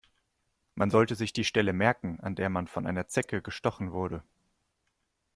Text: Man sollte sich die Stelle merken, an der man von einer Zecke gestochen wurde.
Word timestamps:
Man 0.73 0.89
sollte 0.89 1.13
sich 1.13 1.31
die 1.31 1.43
Stelle 1.43 1.73
merken, 1.73 2.19
an 2.21 2.33
der 2.33 2.49
man 2.49 2.65
von 2.67 2.87
einer 2.87 3.07
Zecke 3.07 3.43
gestochen 3.43 3.91
wurde. 3.91 4.23